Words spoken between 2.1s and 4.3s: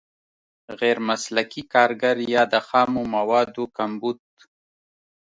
یا د خامو موادو کمبود.